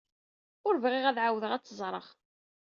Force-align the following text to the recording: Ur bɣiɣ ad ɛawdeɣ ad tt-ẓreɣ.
Ur 0.67 0.75
bɣiɣ 0.83 1.05
ad 1.07 1.17
ɛawdeɣ 1.23 1.51
ad 1.53 1.61
tt-ẓreɣ. 1.63 2.07